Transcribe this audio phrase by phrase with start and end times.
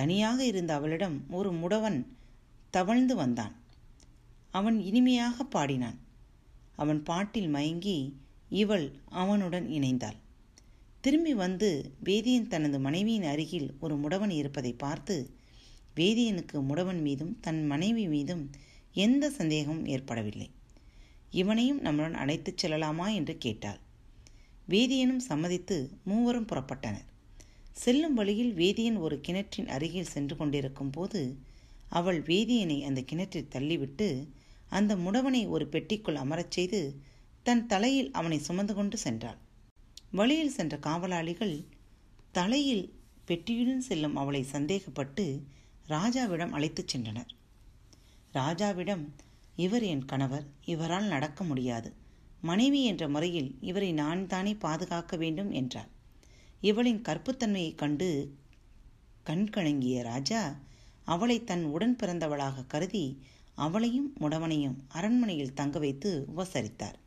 [0.00, 1.98] தனியாக இருந்த அவளிடம் ஒரு முடவன்
[2.70, 3.54] தவழ்ந்து வந்தான்.
[4.50, 5.98] அவன் இனிமையாக பாடினான்.
[6.76, 7.96] அவன் பாட்டில் மயங்கி
[8.52, 8.86] இவள்
[9.20, 10.18] அவனுடன் இணைந்தாள்.
[11.00, 11.68] திரும்பி வந்து
[12.04, 15.16] வேதியன் தனது மனைவியின் அருகில் ஒரு முடவன் இருப்பதை பார்த்து
[15.96, 18.44] வேதியனுக்கு முடவன் மீதும் தன் மனைவி மீதும்
[18.94, 20.48] எந்த சந்தேகமும் ஏற்படவில்லை.
[21.32, 23.14] இவனையும் நம்முடன் அழைத்துச் செல்லலாமா?
[23.14, 23.80] என்று கேட்டாள்.
[24.68, 27.08] வேதியனும் சம்மதித்து மூவரும் புறப்பட்டனர்.
[27.76, 31.38] செல்லும் வழியில் வேதியன் ஒரு கிணற்றின் அருகில் சென்று கொண்டிருக்கும் போது
[31.88, 34.28] அவள் வேதியனை அந்த கிணற்றில் தள்ளிவிட்டு
[34.68, 37.00] அந்த முடவனை ஒரு பெட்டிக்குள் அமரச் செய்து
[37.42, 39.38] தன் தலையில் அவனை சுமந்து கொண்டு சென்றாள்.
[40.10, 41.64] வழியில் சென்ற காவலாளிகள்
[42.32, 42.84] தலையில்
[43.26, 45.24] பெட்டியுடன் செல்லும் அவளை சந்தேகப்பட்டு
[45.88, 47.30] ராஜாவிடம் அழைத்துச் சென்றனர்.
[48.34, 49.04] ராஜாவிடம்
[49.56, 51.92] இவர் என் கணவர் இவரால் நடக்க முடியாது.
[52.40, 55.90] மனைவி என்ற முறையில் இவரை நான் தானே பாதுகாக்க வேண்டும் என்றார்
[56.60, 58.36] இவளின் கற்புத்தன்மையைக் கண்டு
[59.26, 60.40] கண்கணங்கிய ராஜா
[61.04, 63.22] அவளை தன் உடன் பிறந்தவளாக கருதி
[63.54, 66.98] அவளையும் முடவனையும் அரண்மனையில் தங்க வைத்து உபசரித்தார்.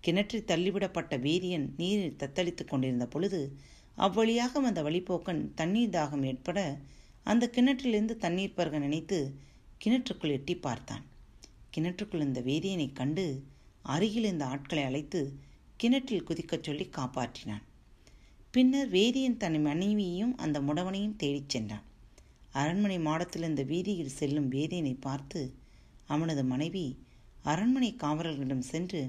[0.00, 3.56] கிணற்றில் தள்ளிவிடப்பட்ட வீரியன் நீரில் தத்தளித்துக் கொண்டிருந்த பொழுது
[3.96, 6.78] அவ்வழியாக வந்த வழிப்போக்கன் தண்ணீர் தாகம் ஏற்பட
[7.24, 9.38] அந்த கிணற்றிலிருந்து தண்ணீர் பருக நினைத்து
[9.84, 11.04] கிணற்றுக்குள் எட்டி பார்த்தான்.
[11.76, 13.44] கிணற்றுக்குள் இருந்த வேதியனைக் கண்டு
[13.82, 15.38] அருகில் இருந்த ஆட்களை அழைத்து
[15.76, 17.64] கிணற்றில் குதிக்கச் சொல்லி காப்பாற்றினான்.
[18.54, 21.82] பின்னர் வேதியன் தன் மனைவியையும் அந்த முடவனையும் தேடிச் சென்றான்.
[22.52, 25.40] அரண்மனை மாடத்திலிருந்த வீதியில் செல்லும் வேதியனை பார்த்து
[26.06, 26.84] அவனது மனைவி
[27.42, 29.02] அரண்மனை காவலர்களிடம் சென்று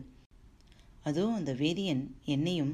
[1.03, 2.73] அதோ அந்த வேதியன் என்னையும்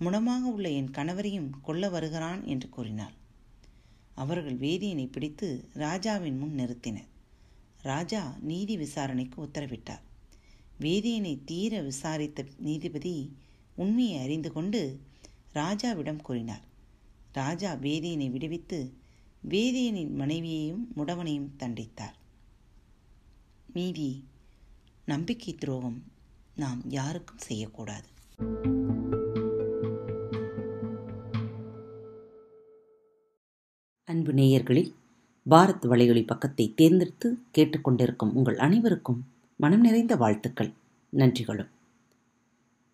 [0.00, 3.14] முடமாக உள்ள என் கணவரையும் கொல்ல வருகிறான் என்று கூறினாள்.
[4.14, 7.08] அவர்கள் வேதியனை பிடித்து ராஜாவின் முன் நிறுத்தினர்.
[7.82, 10.04] ராஜா நீதி விசாரணைக்கு உத்தரவிட்டார்.
[10.80, 13.14] வேதியனை தீர விசாரித்த நீதிபதி
[13.76, 14.82] உண்மையை அறிந்து கொண்டு
[15.58, 16.66] ராஜாவிடம் கூறினார்
[17.32, 18.92] ராஜா வேதியனை விடுவித்து
[19.48, 22.16] வேதியனின் மனைவியையும் முடவனையும் தண்டித்தார்.
[23.74, 24.24] மீதி
[25.04, 26.02] நம்பிக்கை துரோகம்
[26.56, 28.08] நாம் யாருக்கும் செய்யக்கூடாது.
[34.04, 34.92] அன்பு நேயர்களில்
[35.50, 40.72] பாரத் வலையொலி பக்கத்தை தேர்ந்தெடுத்து கேட்டுக்கொண்டிருக்கும் உங்கள் அனைவருக்கும் மனம் நிறைந்த வாழ்த்துக்கள்.
[41.10, 41.76] நன்றிகளும்.